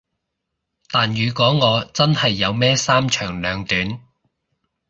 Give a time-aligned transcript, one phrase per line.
[0.89, 3.99] 但如果我真係有咩三長兩短